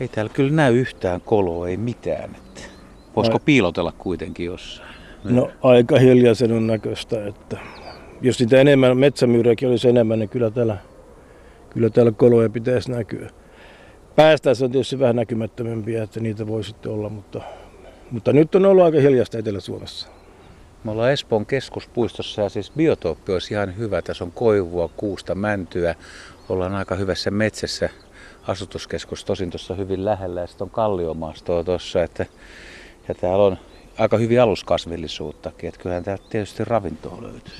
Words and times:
Ei 0.00 0.08
täällä 0.08 0.32
kyllä 0.34 0.52
näy 0.52 0.76
yhtään 0.76 1.20
koloa, 1.20 1.68
ei 1.68 1.76
mitään. 1.76 2.34
Että 2.34 2.60
voisiko 3.16 3.38
piilotella 3.38 3.92
kuitenkin 3.98 4.46
jossain? 4.46 4.88
No 5.24 5.50
aika 5.62 5.98
hiljaisen 5.98 6.52
on 6.52 6.66
näköistä, 6.66 7.26
että 7.26 7.58
jos 8.20 8.40
niitä 8.40 8.60
enemmän, 8.60 8.98
metsämyyriäkin 8.98 9.68
olisi 9.68 9.88
enemmän, 9.88 10.18
niin 10.18 10.28
kyllä 10.28 10.50
täällä, 10.50 10.76
kyllä 11.70 11.90
täällä 11.90 12.12
koloja 12.12 12.50
pitäisi 12.50 12.90
näkyä. 12.90 13.30
Päästäessä 14.16 14.64
on 14.64 14.70
tietysti 14.70 14.98
vähän 14.98 15.16
näkymättömämpiä, 15.16 16.02
että 16.02 16.20
niitä 16.20 16.46
voi 16.46 16.64
sitten 16.64 16.92
olla, 16.92 17.08
mutta, 17.08 17.40
mutta 18.10 18.32
nyt 18.32 18.54
on 18.54 18.66
ollut 18.66 18.84
aika 18.84 19.00
hiljasta 19.00 19.38
Etelä-Suomessa. 19.38 20.08
Me 20.84 20.90
ollaan 20.90 21.12
Espoon 21.12 21.46
keskuspuistossa 21.46 22.42
ja 22.42 22.48
siis 22.48 22.72
biotooppi 22.76 23.32
olisi 23.32 23.54
ihan 23.54 23.76
hyvä. 23.76 24.02
Tässä 24.02 24.24
on 24.24 24.32
koivua, 24.32 24.90
kuusta, 24.96 25.34
mäntyä. 25.34 25.94
Ollaan 26.48 26.74
aika 26.74 26.94
hyvässä 26.94 27.30
metsässä. 27.30 27.90
Asutuskeskus 28.48 29.24
tosin 29.24 29.50
tuossa 29.50 29.74
hyvin 29.74 30.04
lähellä 30.04 30.40
ja 30.40 30.46
sitten 30.46 30.64
on 30.64 30.70
kalliomaastoa 30.70 31.64
tuossa. 31.64 32.02
Että, 32.02 32.26
ja 33.08 33.14
täällä 33.14 33.44
on 33.44 33.58
aika 33.98 34.16
hyvin 34.16 34.42
aluskasvillisuuttakin. 34.42 35.68
Että 35.68 35.80
kyllähän 35.80 36.04
täältä 36.04 36.24
tietysti 36.30 36.64
ravintoa 36.64 37.22
löytyy. 37.22 37.54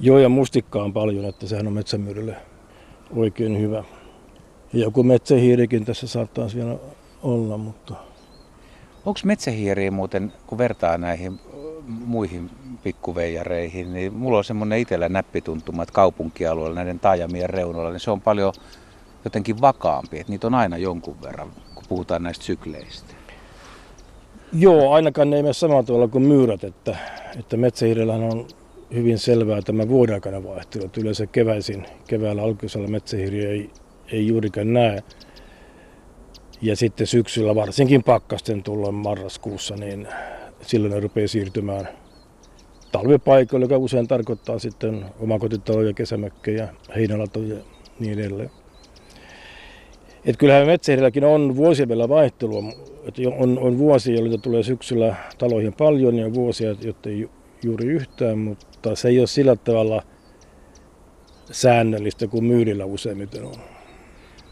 Joo 0.00 0.18
ja 0.18 0.28
mustikkaa 0.28 0.82
on 0.82 0.92
paljon, 0.92 1.24
että 1.24 1.46
sehän 1.46 1.66
on 1.66 1.72
metsämyydelle 1.72 2.36
oikein 3.16 3.60
hyvä. 3.60 3.84
Ja 4.72 4.80
joku 4.80 5.02
metsähiirikin 5.02 5.84
tässä 5.84 6.06
saattaa 6.06 6.48
vielä 6.54 6.76
olla, 7.22 7.56
mutta... 7.56 7.94
Onko 9.06 9.20
metsähiiriä 9.24 9.90
muuten, 9.90 10.32
kun 10.46 10.58
vertaa 10.58 10.98
näihin 10.98 11.40
muihin 11.86 12.50
pikkuveijareihin, 12.82 13.92
niin 13.92 14.14
mulla 14.14 14.38
on 14.38 14.44
semmoinen 14.44 14.78
itsellä 14.78 15.08
näppituntuma, 15.08 15.82
että 15.82 15.92
kaupunkialueella 15.92 16.74
näiden 16.74 17.00
taajamien 17.00 17.50
reunoilla, 17.50 17.90
niin 17.90 18.00
se 18.00 18.10
on 18.10 18.20
paljon 18.20 18.52
jotenkin 19.26 19.60
vakaampi, 19.60 20.18
että 20.18 20.32
niitä 20.32 20.46
on 20.46 20.54
aina 20.54 20.76
jonkun 20.76 21.22
verran, 21.22 21.52
kun 21.74 21.84
puhutaan 21.88 22.22
näistä 22.22 22.44
sykleistä. 22.44 23.14
Joo, 24.52 24.92
ainakaan 24.92 25.30
ne 25.30 25.36
ei 25.36 25.42
mene 25.42 25.52
samalla 25.52 25.82
tavalla 25.82 26.08
kuin 26.08 26.24
myyrät, 26.24 26.64
että, 26.64 26.96
että 27.38 27.56
metsähiirellähän 27.56 28.22
on 28.22 28.46
hyvin 28.94 29.18
selvää 29.18 29.62
tämä 29.62 29.88
vuoden 29.88 30.14
aikana 30.14 30.44
vaihtelu. 30.44 30.90
Yleensä 30.96 31.26
keväisin, 31.26 31.86
keväällä 32.06 32.42
alkuisella 32.42 32.88
metsähiiriä 32.88 33.48
ei, 33.48 33.70
ei 34.12 34.26
juurikaan 34.26 34.72
näe. 34.72 35.02
Ja 36.60 36.76
sitten 36.76 37.06
syksyllä, 37.06 37.54
varsinkin 37.54 38.02
pakkasten 38.02 38.62
tullaan 38.62 38.94
marraskuussa, 38.94 39.76
niin 39.76 40.08
silloin 40.60 40.92
ne 40.92 41.00
rupeaa 41.00 41.28
siirtymään 41.28 41.88
talvipaikoille, 42.92 43.64
joka 43.64 43.78
usein 43.78 44.08
tarkoittaa 44.08 44.58
sitten 44.58 45.04
omakotitaloja, 45.20 45.92
kesämökkejä, 45.92 46.68
heinälatoja 46.96 47.54
ja 47.54 47.62
niin 48.00 48.18
edelleen. 48.18 48.50
Et 50.26 50.36
kyllähän 50.36 50.66
metsähirilläkin 50.66 51.24
on 51.24 51.56
vuosien 51.56 51.88
vielä 51.88 52.08
vaihtelua. 52.08 52.62
Et 53.08 53.14
on, 53.38 53.58
on 53.58 53.78
vuosia, 53.78 54.20
joita 54.20 54.38
tulee 54.38 54.62
syksyllä 54.62 55.14
taloihin 55.38 55.72
paljon 55.72 56.18
ja 56.18 56.34
vuosia, 56.34 56.74
jotta 56.80 57.08
ei 57.08 57.28
juuri 57.62 57.86
yhtään, 57.86 58.38
mutta 58.38 58.96
se 58.96 59.08
ei 59.08 59.18
ole 59.18 59.26
sillä 59.26 59.56
tavalla 59.56 60.02
säännöllistä 61.50 62.26
kuin 62.26 62.44
myydillä 62.44 62.84
useimmiten 62.84 63.44
on. 63.44 63.54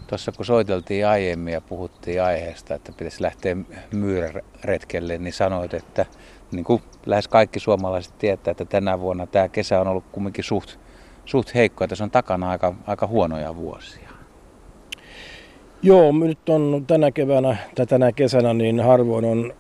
Tuossa 0.07 0.33
kun 0.33 0.45
soiteltiin 0.45 1.07
aiemmin 1.07 1.53
ja 1.53 1.61
puhuttiin 1.61 2.23
aiheesta, 2.23 2.75
että 2.75 2.93
pitäisi 2.93 3.23
lähteä 3.23 3.57
myyräretkelle, 3.93 5.19
niin 5.19 5.33
sanoit, 5.33 5.75
että 5.75 6.07
niin 6.53 6.65
kuin 6.65 6.83
lähes 7.07 7.29
kaikki 7.29 7.61
suomalaiset 7.61 8.19
tietää, 8.19 8.51
että 8.51 8.65
tänä 8.65 9.01
vuonna 9.01 9.27
tämä 9.27 9.49
kesä 9.49 9.81
on 9.81 9.89
ollut 9.89 10.05
kumminkin 10.13 10.45
suht, 10.45 10.77
suht 11.25 11.55
heikko, 11.55 11.85
että 11.85 11.97
se 11.97 12.05
on 12.05 12.11
takana 12.11 12.51
aika, 12.51 12.75
aika 12.87 13.07
huonoja 13.07 13.57
vuosia. 13.57 14.04
Joo, 15.85 16.13
nyt 16.13 16.49
on 16.49 16.85
tänä 16.87 17.11
keväänä 17.11 17.57
tai 17.75 17.87
tänä 17.87 18.13
kesänä 18.13 18.55
niin 18.55 18.81
harvoin 18.81 19.25
on 19.25 19.55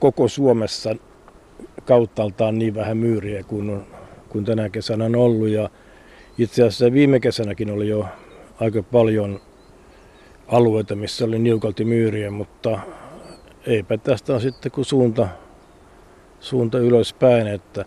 koko 0.00 0.28
Suomessa 0.28 0.96
kauttaaltaan 1.84 2.58
niin 2.58 2.74
vähän 2.74 2.96
myyriä 2.96 3.42
kuin, 3.42 3.82
kuin 4.28 4.44
tänä 4.44 4.68
kesänä 4.68 5.04
on 5.04 5.16
ollut. 5.16 5.48
Ja 5.48 5.70
itse 6.38 6.62
asiassa 6.62 6.92
viime 6.92 7.20
kesänäkin 7.20 7.70
oli 7.70 7.88
jo 7.88 8.06
aika 8.60 8.82
paljon 8.82 9.40
alueita, 10.48 10.96
missä 10.96 11.24
oli 11.24 11.38
niukalti 11.38 11.84
myyriä, 11.84 12.30
mutta 12.30 12.78
eipä 13.66 13.98
tästä 13.98 14.34
on 14.34 14.40
sitten 14.40 14.72
kuin 14.72 14.84
suunta, 14.84 15.28
suunta 16.40 16.78
ylöspäin, 16.78 17.46
että 17.46 17.84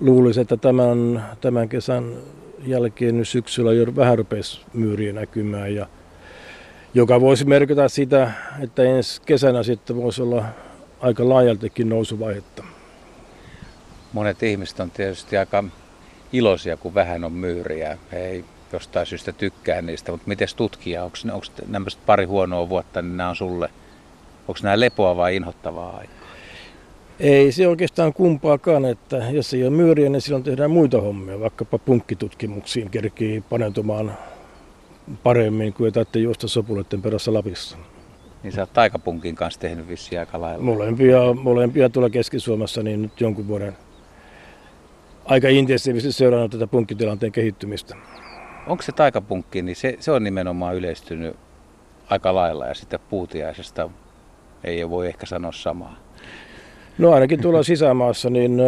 luulisin, 0.00 0.42
että 0.42 0.56
tämän, 0.56 1.24
tämän 1.40 1.68
kesän 1.68 2.16
jälkeen 2.66 3.18
nyt 3.18 3.28
syksyllä 3.28 3.72
jo 3.72 3.96
vähän 3.96 4.18
rupesi 4.18 4.60
myyriä 4.74 5.12
näkymään, 5.12 5.74
ja, 5.74 5.86
joka 6.94 7.20
voisi 7.20 7.44
merkitä 7.44 7.88
sitä, 7.88 8.30
että 8.60 8.82
ensi 8.82 9.22
kesänä 9.22 9.62
sitten 9.62 9.96
voisi 9.96 10.22
olla 10.22 10.44
aika 11.00 11.28
laajaltikin 11.28 11.88
nousuvaihetta. 11.88 12.64
Monet 14.12 14.42
ihmiset 14.42 14.80
on 14.80 14.90
tietysti 14.90 15.36
aika 15.36 15.64
iloisia, 16.32 16.76
kun 16.76 16.94
vähän 16.94 17.24
on 17.24 17.32
myyriä. 17.32 17.98
He 18.12 18.26
ei 18.26 18.44
jostain 18.72 19.06
syystä 19.06 19.32
tykkää 19.32 19.82
niistä, 19.82 20.12
mutta 20.12 20.28
miten 20.28 20.48
tutkija, 20.56 21.04
onko, 21.04 21.16
onko 21.32 21.46
nämä 21.66 21.86
pari 22.06 22.24
huonoa 22.24 22.68
vuotta, 22.68 23.02
niin 23.02 23.16
nämä 23.16 23.28
on 23.28 23.36
sulle, 23.36 23.70
onko 24.48 24.60
nämä 24.62 24.80
lepoa 24.80 25.16
vai 25.16 25.36
inhottavaa 25.36 25.96
aikaa? 25.96 26.14
Ei 27.20 27.52
se 27.52 27.68
oikeastaan 27.68 28.12
kumpaakaan, 28.12 28.84
että 28.84 29.16
jos 29.16 29.54
ei 29.54 29.62
ole 29.62 29.70
myyriä, 29.70 30.08
niin 30.08 30.20
silloin 30.22 30.44
tehdään 30.44 30.70
muita 30.70 31.00
hommia, 31.00 31.40
vaikkapa 31.40 31.78
punkkitutkimuksiin 31.78 32.90
kerkii 32.90 33.40
paneutumaan 33.40 34.16
paremmin 35.22 35.72
kuin 35.72 35.92
että 35.98 36.18
juosta 36.18 36.48
sopuleiden 36.48 37.02
perässä 37.02 37.34
Lapissa. 37.34 37.78
Niin 38.42 38.52
sä 38.52 38.62
oot 38.62 38.72
taikapunkin 38.72 39.34
kanssa 39.34 39.60
tehnyt 39.60 39.88
vissiin 39.88 40.20
aika 40.20 40.40
lailla. 40.40 40.64
Molempia, 40.64 41.34
molempia 41.34 41.88
tuolla 41.88 42.10
Keski-Suomessa 42.10 42.82
niin 42.82 43.02
nyt 43.02 43.20
jonkun 43.20 43.48
vuoden 43.48 43.76
aika 45.24 45.48
intensiivisesti 45.48 46.18
seurannut 46.18 46.50
tätä 46.50 46.66
punkkitilanteen 46.66 47.32
kehittymistä. 47.32 47.96
Onko 48.66 48.82
se 48.82 48.92
taikapunkki, 48.92 49.62
niin 49.62 49.76
se, 49.76 49.96
se 50.00 50.10
on 50.10 50.24
nimenomaan 50.24 50.76
yleistynyt 50.76 51.36
aika 52.10 52.34
lailla 52.34 52.66
ja 52.66 52.74
sitten 52.74 53.00
puutiaisesta 53.10 53.90
ei 54.64 54.90
voi 54.90 55.06
ehkä 55.06 55.26
sanoa 55.26 55.52
samaa. 55.52 55.96
No 56.98 57.12
ainakin 57.12 57.40
tuolla 57.40 57.62
sisämaassa, 57.72 58.30
niin 58.30 58.62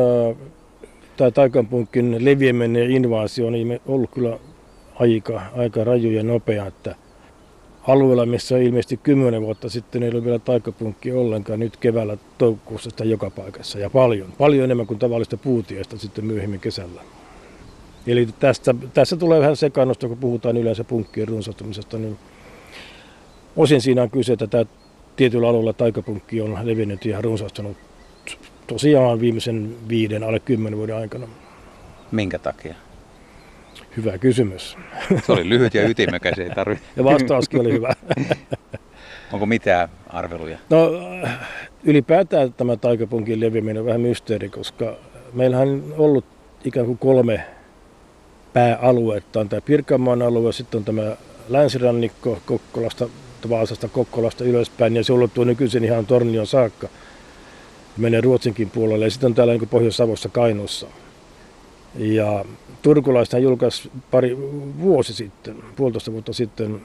tämä 1.17 1.31
taikapunkin 1.31 2.25
leviäminen 2.25 2.83
ja 2.83 2.97
invaasio 2.97 3.47
on 3.47 3.55
ollut 3.87 4.11
kyllä 4.11 4.39
aika, 5.01 5.43
aika 5.57 5.85
raju 5.85 6.11
ja 6.11 6.23
nopea, 6.23 6.67
että 6.67 6.95
alueella, 7.89 8.27
missä 8.27 8.59
ilmeisesti 8.59 8.97
kymmenen 8.97 9.43
vuotta 9.43 9.69
sitten 9.69 10.03
ei 10.03 10.11
ole 10.11 10.25
vielä 10.25 10.39
taikapunkki 10.39 11.13
ollenkaan, 11.13 11.61
nyt 11.61 11.77
keväällä 11.77 12.17
toukokuussa 12.39 12.91
sitä 12.91 13.05
joka 13.05 13.31
paikassa 13.31 13.79
ja 13.79 13.91
paljon, 13.91 14.33
paljon 14.39 14.65
enemmän 14.65 14.87
kuin 14.87 14.99
tavallista 14.99 15.37
puutiaista 15.37 15.99
sitten 15.99 16.25
myöhemmin 16.25 16.61
kesällä. 16.61 17.03
Eli 18.07 18.29
tästä, 18.41 18.75
tässä 18.95 19.17
tulee 19.17 19.41
vähän 19.41 19.57
sekannusta, 19.57 20.09
kun 20.09 20.19
puhutaan 20.19 20.57
yleensä 20.57 20.85
punkkien 20.85 21.29
runsastumisesta, 21.29 21.99
niin 21.99 22.19
osin 23.57 23.81
siinä 23.81 24.03
on 24.03 24.11
kyse, 24.11 24.33
että 24.33 24.47
tämä 24.47 24.65
tietyllä 25.17 25.49
alueella 25.49 25.73
taikapunkki 25.73 26.41
on 26.41 26.59
levinnyt 26.63 27.05
ja 27.05 27.21
runsastunut 27.21 27.77
tosiaan 28.67 29.21
viimeisen 29.21 29.77
viiden, 29.89 30.23
alle 30.23 30.41
kymmenen 30.41 30.79
vuoden 30.79 30.97
aikana. 30.97 31.29
Minkä 32.13 32.39
takia? 32.39 32.75
Hyvä 33.97 34.19
kysymys. 34.19 34.77
Se 35.27 35.33
oli 35.33 35.49
lyhyt 35.49 35.75
ja 35.75 35.89
ytimekäs, 35.89 36.39
ei 36.39 36.51
tarvitse. 36.51 36.85
Ja 36.97 37.05
vastauskin 37.05 37.61
oli 37.61 37.73
hyvä. 37.73 37.93
Onko 39.33 39.47
mitään 39.47 39.89
arveluja? 40.07 40.59
No 40.71 40.91
ylipäätään 41.85 42.53
tämä 42.53 42.77
taikapunkin 42.77 43.41
leviäminen 43.41 43.79
on 43.81 43.87
vähän 43.87 44.01
mysteeri, 44.01 44.49
koska 44.49 44.97
meillähän 45.33 45.69
on 45.69 45.95
ollut 45.97 46.25
ikään 46.65 46.87
kuin 46.87 46.99
kolme 46.99 47.41
pääaluetta. 48.53 49.41
On 49.41 49.49
tämä 49.49 49.61
Pirkanmaan 49.61 50.23
alue, 50.23 50.53
sitten 50.53 50.79
on 50.79 50.85
tämä 50.85 51.17
länsirannikko 51.49 52.39
Kokkolasta, 52.47 53.09
Vaasasta 53.49 53.89
Kokkolasta 53.89 54.45
ylöspäin 54.45 54.97
ja 54.97 55.05
se 55.05 55.13
ulottuu 55.13 55.45
nykyisin 55.45 55.85
ihan 55.85 56.07
Tornion 56.07 56.47
saakka. 56.47 56.89
Menee 57.97 58.21
Ruotsinkin 58.21 58.71
puolelle 58.71 59.05
ja 59.05 59.11
sitten 59.11 59.27
on 59.27 59.35
täällä 59.35 59.53
niin 59.53 59.69
Pohjois-Savossa 59.69 60.29
Kainuussa. 60.29 60.87
Ja 61.99 62.45
turkulaista 62.83 63.39
julkaisi 63.39 63.91
pari 64.11 64.37
vuosi 64.81 65.15
sitten, 65.15 65.57
puolitoista 65.77 66.13
vuotta 66.13 66.33
sitten, 66.33 66.81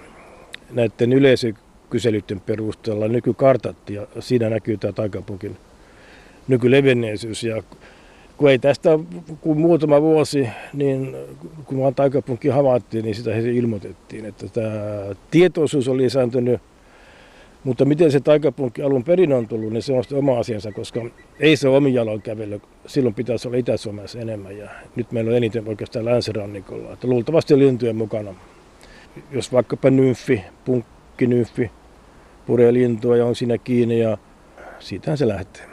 näiden 0.71 1.13
yleisökyselyiden 1.13 2.39
perusteella 2.39 3.07
nykykartat 3.07 3.89
ja 3.89 4.07
siinä 4.19 4.49
näkyy 4.49 4.77
tämä 4.77 4.93
taikapunkin 4.93 5.57
nykylevenneisyys. 6.47 7.43
Ja 7.43 7.63
kun 8.37 8.49
ei 8.49 8.59
tästä 8.59 8.99
kun 9.41 9.57
muutama 9.57 10.01
vuosi, 10.01 10.47
niin 10.73 11.15
kun 11.65 11.79
vaan 11.79 11.95
taikapunkki 11.95 12.47
havaittiin, 12.47 13.05
niin 13.05 13.15
sitä 13.15 13.35
ilmoitettiin, 13.35 14.25
että 14.25 14.47
tämä 14.47 14.71
tietoisuus 15.31 15.87
oli 15.87 16.03
lisääntynyt 16.03 16.61
mutta 17.63 17.85
miten 17.85 18.11
se 18.11 18.19
taikapunkki 18.19 18.81
alun 18.81 19.03
perin 19.03 19.33
on 19.33 19.47
tullut, 19.47 19.73
niin 19.73 19.83
se 19.83 19.93
on 19.93 20.03
oma 20.13 20.39
asiansa, 20.39 20.71
koska 20.71 21.01
ei 21.39 21.55
se 21.55 21.67
omi 21.67 21.93
jaloin 21.93 22.21
kävely. 22.21 22.61
Silloin 22.85 23.15
pitäisi 23.15 23.47
olla 23.47 23.57
Itä-Suomessa 23.57 24.19
enemmän 24.19 24.57
ja 24.57 24.69
nyt 24.95 25.11
meillä 25.11 25.29
on 25.29 25.37
eniten 25.37 25.67
oikeastaan 25.67 26.05
länsirannikolla. 26.05 26.93
Että 26.93 27.07
luultavasti 27.07 27.59
lintujen 27.59 27.95
mukana. 27.95 28.35
Jos 29.31 29.53
vaikkapa 29.53 29.89
nymfi, 29.89 30.43
punkkinymfi 30.65 31.71
puree 32.45 32.73
lintua 32.73 33.17
ja 33.17 33.25
on 33.25 33.35
siinä 33.35 33.57
kiinni 33.57 33.99
ja 33.99 34.17
siitähän 34.79 35.17
se 35.17 35.27
lähtee. 35.27 35.70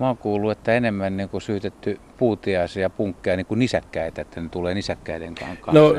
Mä 0.00 0.06
oon 0.06 0.16
kuullut, 0.16 0.52
että 0.52 0.74
enemmän 0.74 1.16
niin 1.16 1.28
kuin 1.28 1.42
syytetty 1.42 1.98
puutiaisia 2.18 2.82
ja 2.82 2.90
punkkeja 2.90 3.36
niin 3.36 3.46
kuin 3.46 3.58
nisäkkäitä, 3.58 4.22
että 4.22 4.40
ne 4.40 4.48
tulee 4.48 4.74
nisäkkäiden 4.74 5.34
kanssa. 5.34 5.72
No, 5.72 5.94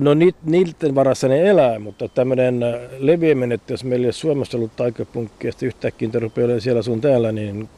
no 0.00 0.14
niiden 0.44 0.94
varassa 0.94 1.28
ne 1.28 1.48
elää, 1.48 1.78
mutta 1.78 2.08
tämmöinen 2.08 2.62
äh, 2.62 2.74
leviäminen, 2.98 3.52
että 3.52 3.72
jos 3.72 3.84
meillä 3.84 4.06
ei 4.06 4.12
Suomessa 4.12 4.58
ollut 4.58 4.76
taikapunkkeja, 4.76 5.52
ja 5.60 5.66
yhtäkkiä 5.66 6.08
rupeaa 6.14 6.60
siellä 6.60 6.82
sun 6.82 7.00
täällä, 7.00 7.32
niin 7.32 7.68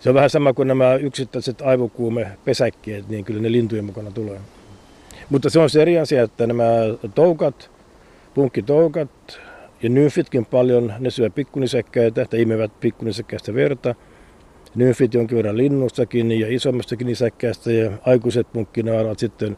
se 0.00 0.08
on 0.08 0.14
vähän 0.14 0.30
sama 0.30 0.52
kuin 0.52 0.68
nämä 0.68 0.94
yksittäiset 0.94 1.60
aivokuume 1.62 2.26
pesäkkeet, 2.44 3.08
niin 3.08 3.24
kyllä 3.24 3.42
ne 3.42 3.52
lintujen 3.52 3.84
mukana 3.84 4.10
tulee. 4.10 4.40
Mutta 5.30 5.50
se 5.50 5.58
on 5.58 5.70
se 5.70 5.82
eri 5.82 5.98
asia, 5.98 6.22
että 6.22 6.46
nämä 6.46 6.64
toukat, 7.14 7.70
punkkitoukat 8.34 9.40
ja 9.82 9.88
nymfitkin 9.88 10.46
paljon, 10.46 10.92
ne 10.98 11.10
syö 11.10 11.30
pikkunisäkkäitä, 11.30 12.22
että 12.22 12.36
imevät 12.36 12.80
pikkunisäkkäistä 12.80 13.54
verta. 13.54 13.94
Nymfit 14.74 15.14
jonkin 15.14 15.36
verran 15.36 15.56
linnustakin 15.56 16.40
ja 16.40 16.46
isommistakin 16.48 17.06
nisäkkäistä 17.06 17.72
ja 17.72 17.90
aikuiset 18.06 18.52
punkkinaarat 18.52 19.18
sitten 19.18 19.56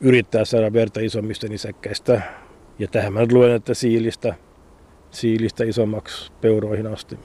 yrittää 0.00 0.44
saada 0.44 0.72
verta 0.72 1.00
isommista 1.00 1.48
nisäkkäistä. 1.48 2.22
Ja 2.78 2.88
tähän 2.88 3.12
mä 3.12 3.20
luen, 3.32 3.54
että 3.54 3.74
siilistä, 3.74 4.34
siilistä 5.10 5.64
isommaksi 5.64 6.32
peuroihin 6.40 6.86
asti. 6.86 7.18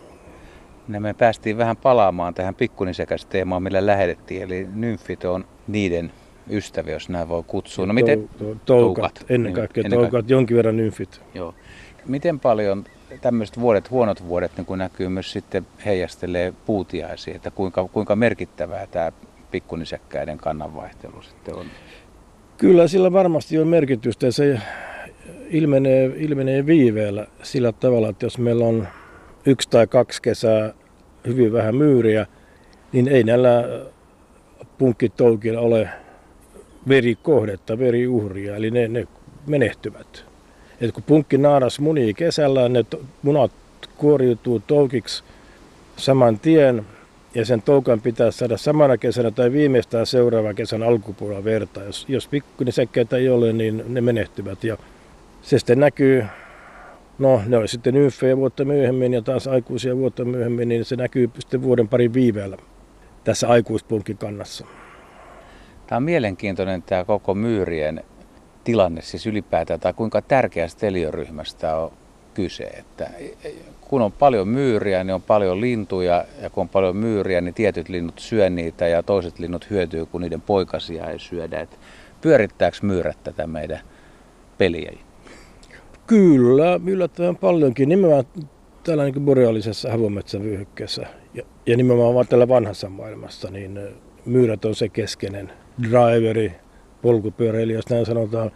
No 0.88 1.00
me 1.00 1.14
päästiin 1.14 1.58
vähän 1.58 1.78
palaamaan 1.78 2.34
tähän 2.34 2.56
pikkunisäkästeemaan, 2.56 3.64
millä 3.64 3.86
lähetettiin, 3.86 4.42
eli 4.42 4.68
nymfit 4.74 5.26
on 5.26 5.46
niiden 5.68 6.12
ystäviä, 6.50 6.94
jos 6.94 7.10
näin 7.10 7.30
voi 7.30 7.44
kutsua. 7.48 7.86
No 7.86 7.94
miten? 7.94 8.30
toukat, 8.38 8.66
toukat, 8.66 9.26
ennen 9.30 9.54
kaikkea 9.54 9.84
ennen 9.86 10.00
toukat, 10.00 10.30
jonkin 10.30 10.58
verran 10.58 10.78
nymfit. 10.78 11.22
Joo. 11.34 11.56
Miten 12.06 12.40
paljon 12.40 12.84
tämmöiset 13.22 13.60
vuodet, 13.60 13.92
huonot 13.92 14.28
vuodet, 14.28 14.52
niin 14.58 14.66
kun 14.66 14.78
näkyy 14.78 15.10
myös 15.10 15.32
sitten 15.32 15.68
heijastelee 15.86 16.54
puutiaisiin, 16.66 17.36
että 17.36 17.52
kuinka, 17.52 17.88
kuinka 17.88 18.16
merkittävää 18.16 18.88
tämä 18.88 19.12
pikkunisäkkäiden 19.52 20.38
kannanvaihtelu 20.38 21.22
sitten 21.22 21.56
on? 21.56 21.66
Kyllä 22.58 22.88
sillä 22.88 23.14
varmasti 23.14 23.60
on 23.60 23.68
merkitystä 23.68 24.26
ja 24.26 24.32
se 24.32 24.60
ilmenee, 25.50 26.12
ilmenee 26.18 26.66
viiveellä 26.66 27.28
sillä 27.44 27.72
tavalla, 27.72 28.10
että 28.10 28.26
jos 28.26 28.38
meillä 28.38 28.66
on 28.66 28.88
yksi 29.46 29.70
tai 29.70 29.88
kaksi 29.88 30.22
kesää 30.22 30.74
hyvin 31.28 31.54
vähän 31.54 31.76
myyriä, 31.76 32.28
niin 32.92 33.08
ei 33.08 33.24
näillä 33.24 33.64
punkkitoukilla 34.78 35.60
ole 35.60 35.90
verikohdetta, 36.88 37.80
veriuhria, 37.80 38.56
eli 38.56 38.72
ne, 38.72 38.88
ne 38.88 39.08
menehtyvät. 39.48 40.33
Et 40.82 40.92
kun 40.92 41.04
punkki 41.04 41.38
naaras 41.38 41.80
munii 41.80 42.14
kesällä, 42.14 42.70
ne 42.70 42.86
munat 43.22 43.52
kuoriutuu 43.98 44.60
toukiksi 44.60 45.24
saman 45.98 46.40
tien, 46.40 46.86
ja 47.36 47.46
sen 47.46 47.62
toukan 47.62 48.02
pitää 48.02 48.32
saada 48.32 48.58
samana 48.58 48.98
kesänä 48.98 49.32
tai 49.32 49.52
viimeistään 49.52 50.06
seuraavan 50.06 50.56
kesän 50.56 50.84
alkupuolella 50.84 51.44
verta. 51.44 51.84
Jos, 51.84 52.06
jos 52.08 52.28
pikkunisäkkeitä 52.28 53.18
ei 53.18 53.30
ole, 53.30 53.54
niin 53.54 53.84
ne 53.88 54.02
menehtyvät. 54.02 54.64
Ja 54.64 54.78
se 55.42 55.60
sitten 55.60 55.80
näkyy, 55.80 56.26
no 57.20 57.42
ne 57.48 57.58
on 57.58 57.68
sitten 57.68 57.98
ymfejä 57.98 58.38
vuotta 58.38 58.66
myöhemmin 58.66 59.14
ja 59.14 59.22
taas 59.22 59.48
aikuisia 59.48 59.98
vuotta 59.98 60.26
myöhemmin, 60.26 60.70
niin 60.70 60.86
se 60.86 60.96
näkyy 60.96 61.30
sitten 61.40 61.62
vuoden 61.62 61.88
parin 61.88 62.14
viiveellä 62.14 62.58
tässä 63.24 63.48
aikuispunkin 63.48 64.18
kannassa. 64.18 64.66
Tämä 65.88 65.98
on 65.98 66.04
mielenkiintoinen 66.04 66.82
tämä 66.82 67.04
koko 67.04 67.36
myyrien 67.36 68.04
tilanne 68.64 69.02
siis 69.02 69.28
ylipäätään, 69.28 69.80
tai 69.80 69.94
kuinka 69.94 70.22
tärkeästä 70.22 70.88
eliöryhmästä 70.88 71.76
on 71.78 71.92
kyse. 72.34 72.64
Että 72.64 73.10
kun 73.82 74.02
on 74.02 74.12
paljon 74.12 74.48
myyriä, 74.48 75.04
niin 75.04 75.14
on 75.14 75.22
paljon 75.22 75.62
lintuja, 75.62 76.26
ja 76.42 76.50
kun 76.50 76.62
on 76.62 76.70
paljon 76.70 76.98
myyriä, 76.98 77.42
niin 77.42 77.54
tietyt 77.54 77.90
linnut 77.90 78.20
syö 78.20 78.50
niitä, 78.50 78.88
ja 78.88 79.04
toiset 79.04 79.40
linnut 79.40 79.70
hyötyy, 79.70 80.06
kun 80.06 80.22
niiden 80.22 80.42
poikasia 80.42 81.10
ei 81.10 81.20
syödä. 81.20 81.60
Että 81.60 81.76
pyörittääkö 82.22 82.78
myyrät 82.82 83.18
tätä 83.24 83.48
meidän 83.48 83.80
peliä? 84.58 84.94
Kyllä, 86.08 86.80
yllättävän 86.86 87.36
paljonkin. 87.36 87.90
Nimenomaan 87.90 88.26
täällä 88.84 89.04
niin 89.04 89.26
boreaalisessa 89.26 89.92
havometsävyöhykkeessä 89.92 91.08
ja, 91.34 91.44
ja 91.66 91.78
nimenomaan 91.78 92.16
vaan 92.16 92.28
tällä 92.28 92.48
vanhassa 92.48 92.90
maailmassa, 92.90 93.52
niin 93.52 93.80
myyrät 94.26 94.66
on 94.66 94.76
se 94.76 94.90
keskeinen 94.90 95.52
driveri, 95.82 96.56
polkupyöräilijä, 97.04 97.80
näin 97.90 98.06
sanotaan. 98.06 98.52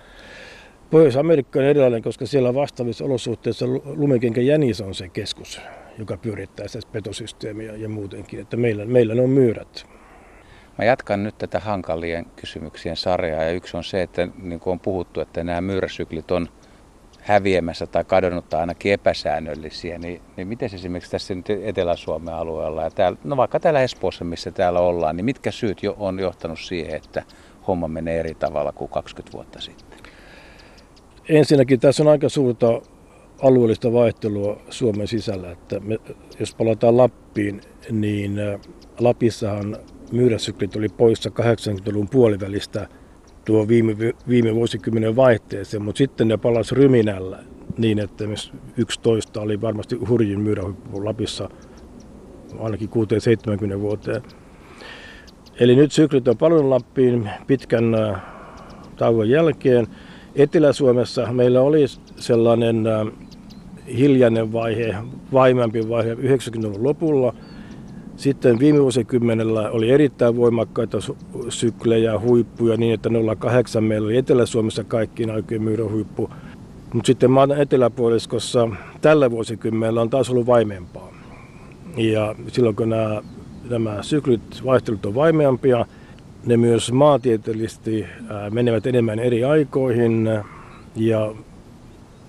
Pohjois-Amerikka 0.89 1.59
on 1.59 1.65
erilainen, 1.65 2.01
koska 2.01 2.25
siellä 2.25 2.53
vastaavissa 2.53 3.05
olosuhteissa 3.05 3.65
lumikenkä 3.85 4.41
jänis 4.41 4.81
on 4.81 4.95
se 4.95 5.09
keskus, 5.09 5.61
joka 5.97 6.17
pyörittää 6.17 6.67
sitä 6.67 6.88
petosysteemiä 6.91 7.75
ja 7.75 7.89
muutenkin. 7.89 8.39
Että 8.39 8.57
meillä, 8.57 8.85
meillä 8.85 9.15
ne 9.15 9.21
on 9.21 9.29
myyrät. 9.29 9.85
Mä 10.77 10.85
jatkan 10.85 11.23
nyt 11.23 11.38
tätä 11.38 11.59
hankalien 11.59 12.25
kysymyksien 12.35 12.95
sarjaa 12.95 13.44
ja 13.44 13.51
yksi 13.51 13.77
on 13.77 13.83
se, 13.83 14.01
että 14.01 14.27
niin 14.41 14.59
kuin 14.59 14.71
on 14.71 14.79
puhuttu, 14.79 15.21
että 15.21 15.44
nämä 15.44 15.61
myyräsyklit 15.61 16.31
on 16.31 16.47
häviämässä 17.27 17.88
tai 17.88 18.03
kadonnut 18.03 18.49
tai 18.49 18.59
ainakin 18.59 18.94
epäsäännöllisiä, 18.94 19.97
niin, 19.97 20.21
niin 20.38 20.47
miten 20.47 20.69
esimerkiksi 20.73 21.11
tässä 21.11 21.35
nyt 21.35 21.49
Etelä-Suomen 21.49 22.33
alueella 22.33 22.83
ja 22.83 22.91
täällä, 22.91 23.17
no 23.23 23.38
vaikka 23.38 23.59
täällä 23.59 23.81
Espoossa, 23.81 24.25
missä 24.25 24.51
täällä 24.51 24.79
ollaan, 24.79 25.15
niin 25.17 25.25
mitkä 25.25 25.51
syyt 25.51 25.83
jo 25.83 25.95
on 25.99 26.19
johtanut 26.19 26.59
siihen, 26.59 26.95
että 26.95 27.23
homma 27.68 27.88
menee 27.88 28.19
eri 28.19 28.36
tavalla 28.36 28.72
kuin 28.72 28.90
20 28.90 29.34
vuotta 29.34 29.62
sitten? 29.62 30.00
Ensinnäkin 31.30 31.80
tässä 31.80 32.04
on 32.04 32.10
aika 32.10 32.30
suurta 32.30 32.81
alueellista 33.42 33.94
vaihtelua 33.94 34.62
Suomen 34.69 35.08
sisällä. 35.08 35.52
Että 35.52 35.80
me, 35.80 35.98
jos 36.40 36.56
palataan 36.56 36.98
Lappiin, 36.98 37.62
niin 37.92 38.40
äh, 38.40 38.60
Lapissahan 39.00 39.78
myyräsyklit 40.12 40.75
oli 40.75 40.90
poissa 40.90 41.30
80-luvun 41.30 42.10
puolivälistä 42.10 42.88
tuo 43.46 43.68
viime, 43.68 43.96
viime 44.28 44.56
vuosikymmenen 44.56 45.16
vaihteeseen, 45.16 45.84
mutta 45.84 45.98
sitten 45.98 46.28
ne 46.28 46.38
palasi 46.38 46.75
ryminällä 46.75 47.44
niin, 47.78 48.00
että 48.00 48.24
11 48.78 49.42
oli 49.42 49.62
varmasti 49.62 49.96
hurjin 49.96 50.40
myyrähuippu 50.40 51.06
Lapissa 51.06 51.50
ainakin 52.60 52.90
6-70 53.78 53.80
vuoteen. 53.80 54.22
Eli 55.59 55.75
nyt 55.75 55.92
syklit 55.92 56.27
on 56.27 56.38
paljon 56.38 56.69
Lappiin 56.69 57.30
pitkän 57.48 57.98
tauon 58.95 59.30
jälkeen. 59.30 59.88
Etelä-Suomessa 60.36 61.33
meillä 61.33 61.62
oli 61.62 61.86
sellainen 62.15 62.83
hiljainen 63.98 64.54
vaihe, 64.54 64.95
vaimampi 65.33 65.90
vaihe 65.90 66.14
90-luvun 66.14 66.83
lopulla. 66.83 67.33
Sitten 68.16 68.59
viime 68.59 68.81
vuosikymmenellä 68.81 69.69
oli 69.69 69.90
erittäin 69.90 70.37
voimakkaita 70.37 70.97
syklejä, 71.49 72.19
huippuja 72.19 72.78
niin, 72.78 72.94
että 72.94 73.09
08 73.40 73.83
meillä 73.83 74.06
oli 74.06 74.18
Etelä-Suomessa 74.18 74.83
kaikkiin 74.83 75.31
aikojen 75.31 75.64
myyrän 75.64 75.92
huippu. 75.92 76.30
Mutta 76.94 77.07
sitten 77.07 77.31
maan 77.31 77.52
eteläpuoliskossa 77.52 78.69
tällä 79.02 79.31
vuosikymmenellä 79.31 80.02
on 80.02 80.09
taas 80.09 80.30
ollut 80.30 80.47
vaimempaa. 80.47 81.14
Ja 81.97 82.35
silloin 82.47 82.76
kun 82.76 82.90
nämä 82.90 83.21
nämä 83.69 84.04
syklit, 84.04 84.42
vaihtelut 84.66 85.06
on 85.06 85.16
vaimeampia. 85.16 85.85
Ne 86.45 86.57
myös 86.57 86.92
maantieteellisesti 86.92 88.06
menevät 88.52 88.85
enemmän 88.85 89.19
eri 89.19 89.44
aikoihin 89.44 90.30
ja 90.95 91.33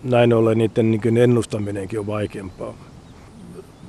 näin 0.04 0.32
ollen 0.32 0.58
niiden 0.58 0.90
niin 0.90 1.16
ennustaminenkin 1.16 2.00
on 2.00 2.06
vaikeampaa. 2.06 2.75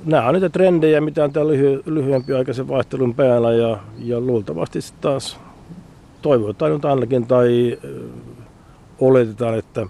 Nämä 0.04 0.28
on 0.28 0.34
niitä 0.34 0.48
trendejä, 0.48 1.00
mitä 1.00 1.24
on 1.24 1.30
lyhy- 1.30 1.82
lyhyempi 1.86 2.32
aikaisen 2.32 2.68
vaihtelun 2.68 3.14
päällä 3.14 3.52
ja, 3.52 3.78
ja 3.98 4.20
luultavasti 4.20 4.78
taas 5.00 5.38
toivotaan 6.22 6.72
nyt 6.72 6.84
ainakin 6.84 7.26
tai 7.26 7.78
oletetaan, 9.00 9.58
että 9.58 9.86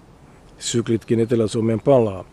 syklitkin 0.58 1.20
Etelä-Suomeen 1.20 1.80
palaa. 1.80 2.24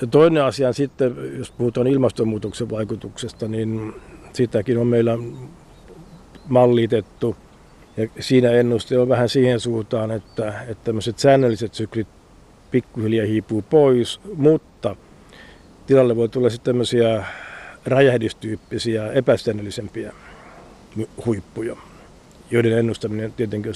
Ja 0.00 0.06
toinen 0.06 0.44
asia 0.44 0.72
sitten, 0.72 1.16
jos 1.38 1.50
puhutaan 1.50 1.86
ilmastonmuutoksen 1.86 2.70
vaikutuksesta, 2.70 3.48
niin 3.48 3.92
sitäkin 4.32 4.78
on 4.78 4.86
meillä 4.86 5.18
mallitettu. 6.48 7.36
Ja 7.96 8.08
siinä 8.20 8.50
ennuste 8.50 8.98
on 8.98 9.08
vähän 9.08 9.28
siihen 9.28 9.60
suuntaan, 9.60 10.10
että, 10.10 10.62
että 10.68 10.84
tämmöiset 10.84 11.18
säännölliset 11.18 11.74
syklit 11.74 12.08
pikkuhiljaa 12.70 13.26
hiipuu 13.26 13.62
pois, 13.62 14.20
mutta 14.36 14.96
tilalle 15.86 16.16
voi 16.16 16.28
tulla 16.28 16.50
sitten 16.50 16.72
tämmöisiä 16.72 17.24
räjähdystyyppisiä, 17.86 19.12
epäsäännöllisempiä 19.12 20.12
huippuja, 21.26 21.76
joiden 22.50 22.78
ennustaminen 22.78 23.26
on 23.26 23.32
tietenkin 23.32 23.72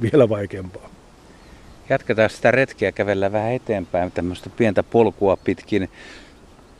vielä 0.00 0.28
vaikeampaa. 0.28 0.97
Jatketaan 1.88 2.30
sitä 2.30 2.50
retkiä, 2.50 2.92
kävellä 2.92 3.32
vähän 3.32 3.52
eteenpäin, 3.52 4.12
tämmöistä 4.12 4.50
pientä 4.50 4.82
polkua 4.82 5.36
pitkin. 5.36 5.90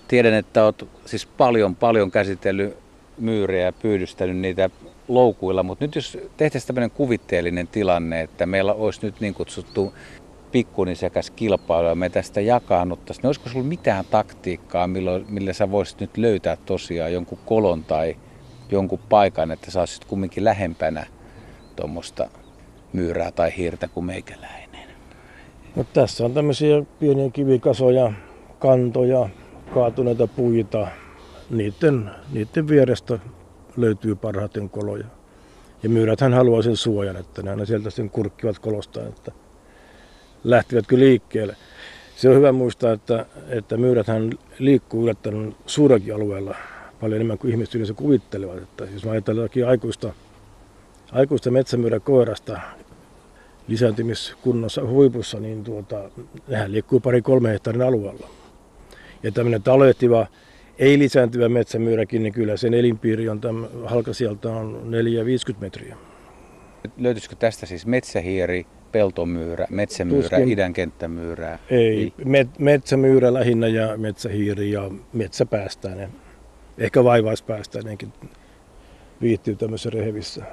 Tiedän, 0.09 0.35
että 0.35 0.65
olet 0.65 0.85
siis 1.05 1.27
paljon, 1.27 1.77
paljon 1.77 2.11
käsitellyt 2.11 2.77
myyriä 3.19 3.65
ja 3.65 3.73
pyydystänyt 3.73 4.37
niitä 4.37 4.71
loukuilla, 5.09 5.63
mutta 5.63 5.85
nyt 5.85 5.95
jos 5.95 6.19
tehtäisiin 6.37 6.67
tämmöinen 6.67 6.91
kuvitteellinen 6.91 7.69
tilanne, 7.69 8.21
että 8.21 8.47
meillä 8.47 8.73
olisi 8.73 9.01
nyt 9.03 9.21
niin 9.21 9.35
kutsuttu 9.35 9.95
pikkunisekäs 10.53 11.31
kilpailu 11.31 11.89
ja 11.89 11.95
me 11.95 12.09
tästä 12.09 12.41
jakaannuttaisiin, 12.41 13.23
niin 13.23 13.29
olisiko 13.29 13.49
sinulla 13.49 13.69
mitään 13.69 14.05
taktiikkaa, 14.11 14.87
millä, 14.87 15.53
sä 15.53 15.71
voisit 15.71 16.01
nyt 16.01 16.17
löytää 16.17 16.57
tosiaan 16.57 17.13
jonkun 17.13 17.39
kolon 17.47 17.85
tai 17.85 18.17
jonkun 18.71 19.01
paikan, 19.09 19.51
että 19.51 19.71
sä 19.71 19.81
olisit 19.81 20.05
kumminkin 20.05 20.45
lähempänä 20.45 21.07
tuommoista 21.77 22.31
myyrää 22.93 23.33
tai 23.33 23.57
hiirtä 23.57 23.89
kuin 23.89 24.07
meikäläinen? 24.07 24.68
No, 25.79 25.85
tässä 25.93 26.25
on 26.25 26.35
tämmöisiä 26.35 26.83
pieniä 27.01 27.31
kivikasoja, 27.31 28.13
kantoja, 28.59 29.29
kaatuneita 29.75 30.27
puita. 30.27 30.89
Niiden, 31.51 32.11
niiden 32.33 32.69
vierestä 32.69 33.19
löytyy 33.77 34.15
parhaiten 34.15 34.71
koloja. 34.71 35.05
Ja 35.83 35.89
myyräthän 35.89 36.35
haluaa 36.35 36.63
sen 36.63 36.77
suojan, 36.77 37.17
että 37.17 37.43
ne 37.43 37.51
aina 37.51 37.65
sieltä 37.65 37.91
sen 37.91 38.11
kurkkivat 38.11 38.59
kolosta, 38.59 39.07
että 39.07 39.33
lähtivätkö 40.45 40.99
liikkeelle. 40.99 41.57
Se 42.17 42.29
on 42.29 42.37
hyvä 42.37 42.53
muistaa, 42.53 42.93
että, 42.93 43.27
että 43.49 43.77
myyräthän 43.77 44.33
liikkuu 44.59 45.03
yllättäen 45.03 45.57
suurakin 45.67 46.15
alueella 46.15 46.55
paljon 47.01 47.17
enemmän 47.17 47.39
kuin 47.39 47.51
ihmiset 47.51 47.75
yleensä 47.75 47.95
kuvittelevat. 47.95 48.63
Että 48.63 48.85
jos 48.85 49.05
mä 49.05 49.11
ajatellaan 49.11 49.49
aikuista, 49.69 50.13
aikuista 51.13 51.51
metsämyyräkoirasta 51.51 52.61
lisääntymiskunnossa 53.69 54.87
huipussa, 54.87 55.41
niin 55.41 55.65
tuota, 55.65 56.11
nehän 56.49 56.73
liikkuu 56.73 57.01
pari 57.01 57.23
kolme 57.23 57.51
hehtaarin 57.51 57.83
alueella. 57.83 58.29
Ja 59.23 59.33
tämmöinen 59.33 59.63
talehtiva, 59.63 60.27
ei 60.79 60.99
lisääntyvä 60.99 61.49
metsämyyräkin, 61.49 62.23
niin 62.23 62.33
kyllä 62.33 62.57
sen 62.57 62.75
elinpiiri 62.75 63.29
on 63.29 63.41
tämän 63.41 63.69
halkasijalta 63.85 64.53
on 64.53 64.93
4-50 65.55 65.57
metriä. 65.61 65.97
Löytyisikö 66.99 67.37
tästä 67.37 67.67
siis 67.67 67.87
metsähiiri, 67.87 68.67
peltomyyrä, 68.93 69.67
metsämyyrä, 69.71 70.23
Tuskin. 70.23 70.49
idän 70.49 70.73
kenttämyyrää? 70.73 71.59
Ei, 71.71 72.13
met, 72.25 72.59
metsämyyrä 72.59 73.35
lähinnä 73.35 73.67
ja 73.67 73.97
metsähiiri 73.97 74.71
ja 74.71 74.91
metsäpäästäinen. 75.13 76.11
Ehkä 76.79 77.05
vaivaispäästäinenkin 77.05 78.13
viihtyy 79.23 79.57
tämmöisissä 79.57 79.91
rehevissä 79.91 80.45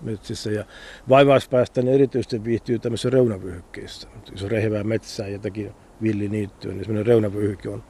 metsissä. 0.00 0.50
Ja 0.50 0.64
vaivaispäästäinen 1.08 1.94
erityisesti 1.94 2.44
viihtyy 2.44 2.78
tämmöisissä 2.78 3.10
reunavyöhykkeissä. 3.10 4.08
Jos 4.32 4.42
on 4.42 4.50
rehevää 4.50 4.84
metsää 4.84 5.26
ja 5.26 5.32
jotakin 5.32 5.72
villiniittyä, 6.02 6.72
niin 6.72 6.84
semmoinen 6.84 7.06
reunavyöhyke 7.06 7.68
on 7.68 7.82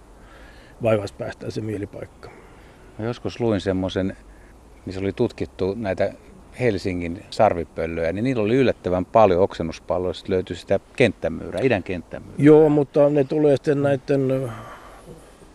vaivaispäästäisen 0.82 1.64
mielipaikka. 1.64 2.30
Mä 2.98 3.04
joskus 3.04 3.40
luin 3.40 3.60
semmoisen, 3.60 4.16
missä 4.86 5.00
oli 5.00 5.12
tutkittu 5.12 5.74
näitä 5.74 6.12
Helsingin 6.60 7.22
sarvipöllöjä, 7.30 8.12
niin 8.12 8.24
niillä 8.24 8.42
oli 8.42 8.54
yllättävän 8.54 9.04
paljon 9.04 9.40
oksennuspalloja, 9.40 10.10
että 10.10 10.32
löytyi 10.32 10.56
sitä 10.56 10.80
kenttämyyrää, 10.96 11.60
idän 11.62 11.82
kenttämyyrää. 11.82 12.36
Joo, 12.38 12.68
mutta 12.68 13.10
ne 13.10 13.24
tulee 13.24 13.56
sitten 13.56 13.82
näiden 13.82 14.52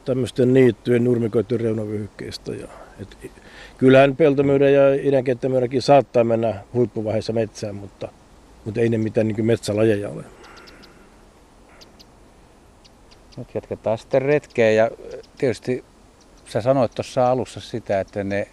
tämmöisten 0.05 0.53
niittyjen 0.53 1.03
nurmikoiden 1.03 1.59
reunavyöhykkeistä. 1.59 2.51
Ja, 2.51 2.67
et, 2.99 3.31
kyllähän 3.77 4.15
peltomyyrä 4.15 4.69
ja 4.69 4.93
idän 4.93 5.23
kenttämyyräkin 5.23 5.81
saattaa 5.81 6.23
mennä 6.23 6.63
huippuvaiheessa 6.73 7.33
metsään, 7.33 7.75
mutta, 7.75 8.09
mutta 8.65 8.79
ei 8.79 8.89
ne 8.89 8.97
mitään 8.97 9.27
niin 9.27 9.45
metsälajeja 9.45 10.09
ole. 10.09 10.23
Nyt 13.37 13.55
jatketaan 13.55 13.97
sitten 13.97 14.21
retkeä 14.21 14.71
ja 14.71 14.91
tietysti 15.37 15.83
sä 16.45 16.61
sanoit 16.61 16.91
tuossa 16.95 17.31
alussa 17.31 17.59
sitä, 17.59 17.99
että 17.99 18.23
ne 18.23 18.47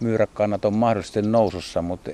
myyräkannat 0.00 0.64
on 0.64 0.76
mahdollisesti 0.76 1.22
nousussa, 1.22 1.82
mutta 1.82 2.10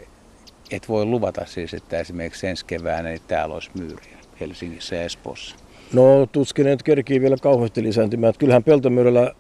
et 0.71 0.89
voi 0.89 1.05
luvata 1.05 1.47
siis, 1.47 1.75
että 1.75 1.99
esimerkiksi 1.99 2.47
ensi 2.47 2.65
keväänä 2.65 3.09
niin 3.09 3.21
täällä 3.29 3.55
olisi 3.55 3.71
myyriä 3.79 4.19
Helsingissä 4.41 4.97
ja 4.97 5.03
Espoossa. 5.03 5.57
No 5.93 6.27
tuskin 6.27 6.67
nyt 6.67 6.83
kerkii 6.83 7.21
vielä 7.21 7.37
kauheasti 7.43 7.83
lisääntymään. 7.83 8.35
Kyllähän 8.39 8.65
peltomyyrällä 8.65 9.35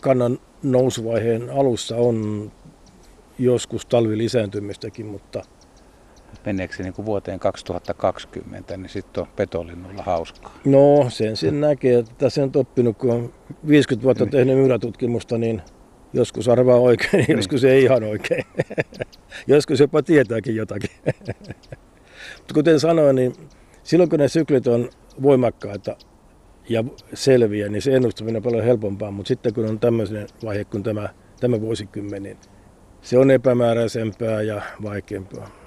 kannan 0.00 0.38
nousuvaiheen 0.62 1.50
alussa 1.50 1.96
on 1.96 2.52
joskus 3.38 3.86
talvilisääntymistäkin, 3.86 5.06
mutta– 5.06 5.42
meneekö 6.46 6.76
se 6.76 6.82
niin 6.82 6.92
kuin 6.94 7.06
vuoteen 7.06 7.38
2020, 7.38 8.76
niin 8.76 8.88
sitten 8.88 9.20
on 9.20 9.28
petolinnulla 9.36 10.02
hauskaa. 10.02 10.58
No 10.64 11.06
sen 11.08 11.36
sen 11.36 11.60
näkee, 11.60 11.98
että 11.98 12.12
tässä 12.18 12.42
on 12.42 12.50
oppinut, 12.54 12.98
kun 12.98 13.10
on 13.10 13.32
50 13.68 14.04
vuotta 14.04 14.24
niin. 14.24 14.32
tehnyt 14.32 14.56
myyrätutkimusta, 14.56 15.38
niin 15.38 15.62
joskus 16.12 16.48
arvaa 16.48 16.76
oikein, 16.76 17.24
niin. 17.26 17.36
joskus 17.36 17.64
ei 17.64 17.82
ihan 17.82 18.04
oikein. 18.04 18.44
joskus 19.46 19.80
jopa 19.80 20.02
tietääkin 20.02 20.56
jotakin. 20.56 20.90
Mutta 22.36 22.54
kuten 22.54 22.80
sanoin, 22.80 23.16
niin 23.16 23.32
silloin 23.82 24.10
kun 24.10 24.18
ne 24.18 24.28
syklit 24.28 24.66
on 24.66 24.90
voimakkaita 25.22 25.96
ja 26.68 26.84
selviä, 27.14 27.68
niin 27.68 27.82
se 27.82 27.96
ennustaminen 27.96 28.36
on 28.36 28.42
paljon 28.42 28.64
helpompaa, 28.64 29.10
mutta 29.10 29.28
sitten 29.28 29.54
kun 29.54 29.68
on 29.68 29.80
tämmöinen 29.80 30.26
vaihe 30.44 30.64
kuin 30.64 30.82
tämä, 30.82 31.08
tämä 31.40 31.60
vuosikymmen, 31.60 32.22
niin 32.22 32.36
se 33.02 33.18
on 33.18 33.30
epämääräisempää 33.30 34.42
ja 34.42 34.62
vaikeampaa. 34.82 35.65